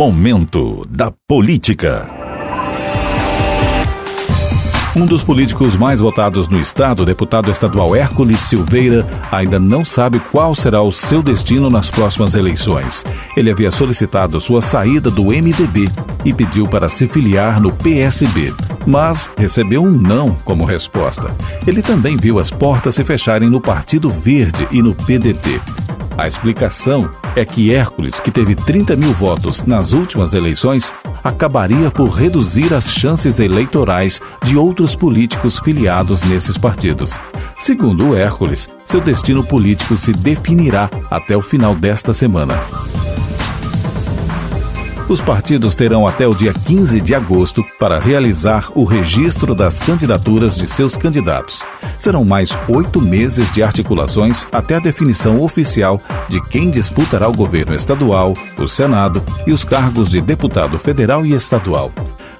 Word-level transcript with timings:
Momento 0.00 0.86
da 0.88 1.12
Política. 1.28 2.08
Um 4.96 5.04
dos 5.04 5.22
políticos 5.22 5.76
mais 5.76 6.00
votados 6.00 6.48
no 6.48 6.58
estado, 6.58 7.02
o 7.02 7.04
deputado 7.04 7.50
estadual 7.50 7.94
Hércules 7.94 8.40
Silveira, 8.40 9.06
ainda 9.30 9.60
não 9.60 9.84
sabe 9.84 10.18
qual 10.18 10.54
será 10.54 10.80
o 10.80 10.90
seu 10.90 11.22
destino 11.22 11.68
nas 11.68 11.90
próximas 11.90 12.34
eleições. 12.34 13.04
Ele 13.36 13.50
havia 13.50 13.70
solicitado 13.70 14.40
sua 14.40 14.62
saída 14.62 15.10
do 15.10 15.24
MDB 15.24 15.86
e 16.24 16.32
pediu 16.32 16.66
para 16.66 16.88
se 16.88 17.06
filiar 17.06 17.60
no 17.60 17.70
PSB, 17.70 18.54
mas 18.86 19.30
recebeu 19.36 19.82
um 19.82 19.90
não 19.90 20.34
como 20.46 20.64
resposta. 20.64 21.36
Ele 21.66 21.82
também 21.82 22.16
viu 22.16 22.38
as 22.38 22.50
portas 22.50 22.94
se 22.94 23.04
fecharem 23.04 23.50
no 23.50 23.60
Partido 23.60 24.10
Verde 24.10 24.66
e 24.70 24.80
no 24.80 24.94
PDT. 24.94 25.60
A 26.20 26.28
explicação 26.28 27.10
é 27.34 27.46
que 27.46 27.72
Hércules, 27.72 28.20
que 28.20 28.30
teve 28.30 28.54
30 28.54 28.94
mil 28.94 29.10
votos 29.10 29.62
nas 29.62 29.94
últimas 29.94 30.34
eleições, 30.34 30.92
acabaria 31.24 31.90
por 31.90 32.10
reduzir 32.10 32.74
as 32.74 32.92
chances 32.92 33.40
eleitorais 33.40 34.20
de 34.44 34.54
outros 34.54 34.94
políticos 34.94 35.58
filiados 35.58 36.22
nesses 36.24 36.58
partidos. 36.58 37.18
Segundo 37.58 38.14
Hércules, 38.14 38.68
seu 38.84 39.00
destino 39.00 39.42
político 39.42 39.96
se 39.96 40.12
definirá 40.12 40.90
até 41.10 41.34
o 41.34 41.40
final 41.40 41.74
desta 41.74 42.12
semana. 42.12 42.60
Os 45.08 45.22
partidos 45.22 45.74
terão 45.74 46.06
até 46.06 46.28
o 46.28 46.34
dia 46.34 46.52
15 46.52 47.00
de 47.00 47.14
agosto 47.14 47.64
para 47.78 47.98
realizar 47.98 48.70
o 48.74 48.84
registro 48.84 49.54
das 49.54 49.78
candidaturas 49.78 50.54
de 50.54 50.66
seus 50.66 50.98
candidatos. 50.98 51.64
Serão 52.00 52.24
mais 52.24 52.56
oito 52.66 52.98
meses 52.98 53.52
de 53.52 53.62
articulações 53.62 54.46
até 54.50 54.76
a 54.76 54.80
definição 54.80 55.42
oficial 55.42 56.00
de 56.30 56.42
quem 56.48 56.70
disputará 56.70 57.28
o 57.28 57.36
governo 57.36 57.74
estadual, 57.74 58.32
o 58.56 58.66
Senado 58.66 59.22
e 59.46 59.52
os 59.52 59.64
cargos 59.64 60.08
de 60.08 60.18
deputado 60.18 60.78
federal 60.78 61.26
e 61.26 61.34
estadual. 61.34 61.92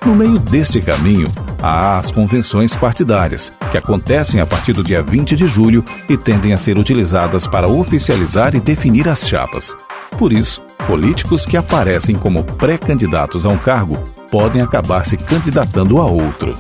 No 0.05 0.15
meio 0.15 0.39
deste 0.39 0.81
caminho, 0.81 1.31
há 1.63 1.99
as 1.99 2.11
convenções 2.11 2.75
partidárias, 2.75 3.53
que 3.71 3.77
acontecem 3.77 4.41
a 4.41 4.47
partir 4.47 4.73
do 4.73 4.83
dia 4.83 5.03
20 5.03 5.37
de 5.37 5.47
julho 5.47 5.85
e 6.09 6.17
tendem 6.17 6.55
a 6.55 6.59
ser 6.59 6.79
utilizadas 6.79 7.47
para 7.47 7.69
oficializar 7.69 8.57
e 8.57 8.61
definir 8.61 9.11
as 9.11 9.29
chapas. 9.29 9.77
Por 10.19 10.33
isso, 10.33 10.63
políticos 10.87 11.45
que 11.45 11.59
aparecem 11.59 12.17
como 12.17 12.45
pré-candidatos 12.45 13.45
a 13.45 13.51
um 13.51 13.59
cargo 13.59 13.99
podem 14.31 14.63
acabar 14.63 15.05
se 15.05 15.19
candidatando 15.19 16.01
a 16.01 16.07
outro. 16.07 16.57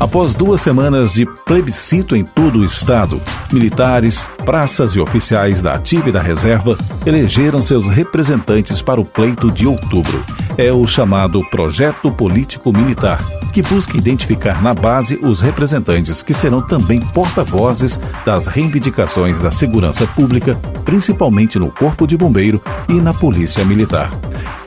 Após 0.00 0.34
duas 0.34 0.62
semanas 0.62 1.12
de 1.12 1.26
plebiscito 1.44 2.16
em 2.16 2.24
todo 2.24 2.60
o 2.60 2.64
estado, 2.64 3.20
militares, 3.52 4.26
praças 4.46 4.92
e 4.92 5.00
oficiais 5.00 5.60
da 5.60 5.74
ativa 5.74 6.08
e 6.08 6.12
da 6.12 6.22
reserva 6.22 6.78
elegeram 7.04 7.60
seus 7.60 7.86
representantes 7.86 8.80
para 8.80 8.98
o 8.98 9.04
pleito 9.04 9.52
de 9.52 9.66
outubro. 9.66 10.24
É 10.56 10.72
o 10.72 10.86
chamado 10.86 11.44
Projeto 11.50 12.10
Político 12.10 12.72
Militar, 12.72 13.22
que 13.52 13.60
busca 13.60 13.98
identificar 13.98 14.62
na 14.62 14.72
base 14.72 15.18
os 15.22 15.42
representantes 15.42 16.22
que 16.22 16.32
serão 16.32 16.62
também 16.66 16.98
porta-vozes 16.98 18.00
das 18.24 18.46
reivindicações 18.46 19.38
da 19.42 19.50
segurança 19.50 20.06
pública, 20.06 20.58
principalmente 20.82 21.58
no 21.58 21.70
Corpo 21.70 22.06
de 22.06 22.16
Bombeiro 22.16 22.62
e 22.88 22.94
na 22.94 23.12
Polícia 23.12 23.66
Militar. 23.66 24.10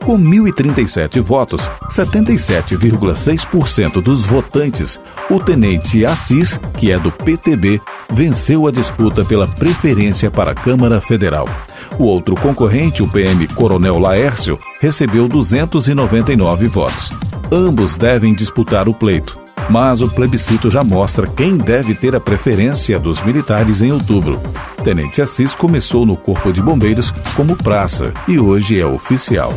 Com 0.06 0.18
1.037 0.20 1.20
votos, 1.22 1.72
77,6% 1.90 4.02
dos 4.02 4.26
votantes, 4.26 5.00
o 5.30 5.40
tenente 5.40 6.06
Assis, 6.06 6.60
que 6.78 6.92
é 6.92 7.00
do 7.00 7.10
PTB, 7.10 7.80
venceu 8.10 8.68
a 8.68 8.72
disputa 8.72 9.24
pela 9.24 9.48
preferência 9.48 10.30
para 10.30 10.52
a 10.52 10.56
Câmara 10.56 11.00
Federal. 11.00 11.48
O 11.98 12.04
outro 12.04 12.36
concorrente, 12.36 13.02
o 13.02 13.08
PM 13.08 13.48
Coronel 13.48 13.98
Laércio, 13.98 14.60
recebeu 14.82 15.30
299 15.30 16.68
votos. 16.68 17.10
Ambos 17.50 17.96
devem 17.96 18.34
disputar 18.34 18.90
o 18.90 18.94
pleito, 18.94 19.38
mas 19.70 20.02
o 20.02 20.10
plebiscito 20.10 20.70
já 20.70 20.84
mostra 20.84 21.28
quem 21.28 21.56
deve 21.56 21.96
ter 21.96 22.14
a 22.14 22.20
preferência 22.20 23.00
dos 23.00 23.24
militares 23.24 23.82
em 23.82 23.94
outubro. 23.94 24.38
Tenente 24.84 25.22
Assis 25.22 25.56
começou 25.56 26.06
no 26.06 26.18
Corpo 26.18 26.52
de 26.52 26.62
Bombeiros 26.62 27.10
como 27.38 27.56
praça 27.56 28.14
e 28.28 28.38
hoje 28.38 28.78
é 28.78 28.86
oficial. 28.86 29.54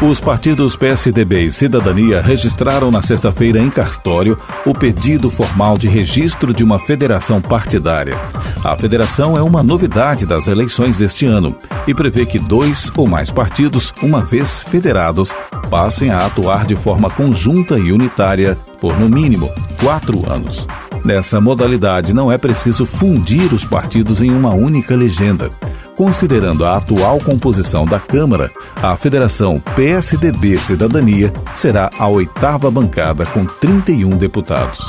Os 0.00 0.20
partidos 0.20 0.76
PSDB 0.76 1.46
e 1.46 1.52
Cidadania 1.52 2.22
registraram 2.22 2.88
na 2.88 3.02
sexta-feira 3.02 3.58
em 3.58 3.68
cartório 3.68 4.38
o 4.64 4.72
pedido 4.72 5.28
formal 5.28 5.76
de 5.76 5.88
registro 5.88 6.54
de 6.54 6.62
uma 6.62 6.78
federação 6.78 7.40
partidária. 7.40 8.16
A 8.64 8.76
federação 8.76 9.36
é 9.36 9.42
uma 9.42 9.60
novidade 9.60 10.24
das 10.24 10.46
eleições 10.46 10.98
deste 10.98 11.26
ano 11.26 11.58
e 11.84 11.92
prevê 11.92 12.24
que 12.24 12.38
dois 12.38 12.92
ou 12.96 13.08
mais 13.08 13.32
partidos, 13.32 13.92
uma 14.00 14.20
vez 14.20 14.60
federados, 14.60 15.34
passem 15.68 16.10
a 16.10 16.24
atuar 16.24 16.64
de 16.64 16.76
forma 16.76 17.10
conjunta 17.10 17.76
e 17.76 17.90
unitária 17.90 18.56
por, 18.80 18.98
no 18.98 19.08
mínimo, 19.08 19.50
quatro 19.82 20.30
anos. 20.30 20.68
Nessa 21.04 21.40
modalidade, 21.40 22.14
não 22.14 22.30
é 22.30 22.38
preciso 22.38 22.86
fundir 22.86 23.52
os 23.52 23.64
partidos 23.64 24.22
em 24.22 24.30
uma 24.30 24.52
única 24.52 24.94
legenda. 24.94 25.50
Considerando 25.98 26.64
a 26.64 26.76
atual 26.76 27.18
composição 27.18 27.84
da 27.84 27.98
Câmara, 27.98 28.52
a 28.76 28.96
Federação 28.96 29.60
PSDB 29.74 30.56
Cidadania 30.56 31.32
será 31.56 31.90
a 31.98 32.06
oitava 32.06 32.70
bancada 32.70 33.26
com 33.26 33.44
31 33.44 34.16
deputados. 34.16 34.86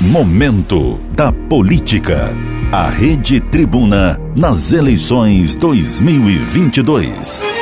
Momento 0.00 0.98
da 1.12 1.30
Política. 1.30 2.36
A 2.72 2.88
Rede 2.88 3.38
Tribuna 3.38 4.20
nas 4.36 4.72
eleições 4.72 5.54
2022. 5.54 7.59